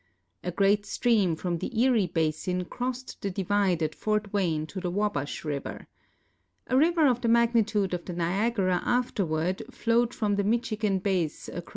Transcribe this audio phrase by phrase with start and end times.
[0.43, 4.89] A great stream from the Erie basin erost the divide at Fort Wayne to the
[4.89, 5.85] Wabash river.
[6.65, 11.55] A river of the mag nitude of the Niagara afterward flowed from the Michigan basin
[11.55, 11.69] acro.